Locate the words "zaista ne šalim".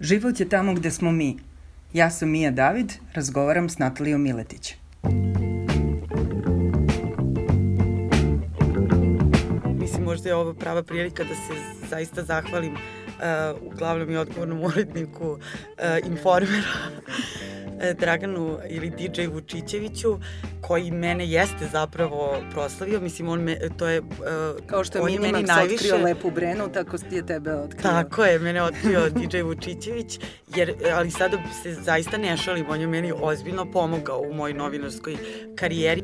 31.74-32.66